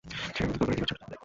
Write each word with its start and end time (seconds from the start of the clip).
সে 0.35 0.41
আমাদের 0.43 0.59
দোরগোড়ায় 0.59 0.77
কী 0.79 0.83
করছে? 0.83 1.15